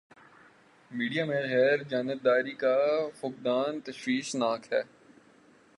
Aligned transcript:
Media 0.91 1.25
میں 1.25 1.41
غیر 1.41 1.83
جانبداری 1.83 2.53
کا 2.53 2.75
فقدان 3.19 3.79
تشویش 3.81 4.35
ناک 4.35 4.73
ہے۔ 4.73 4.81